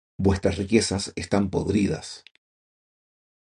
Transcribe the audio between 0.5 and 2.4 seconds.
riquezas están podridas: